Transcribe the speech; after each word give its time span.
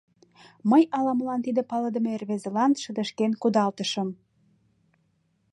Мый 0.69 0.83
ала-молан 0.97 1.41
тиде 1.45 1.61
палыдыме 1.69 2.13
рвезылан 2.21 2.71
шыдешкен 2.83 3.31
кудалтышым. 3.41 4.09